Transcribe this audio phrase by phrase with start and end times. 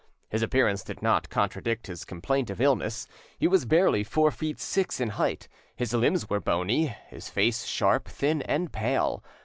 [0.29, 3.07] His appearance did not contradict his complaint of illness;
[3.37, 8.07] he was barely four feet six in height, his limbs were bony, his face sharp,
[8.07, 9.21] thin, and pale.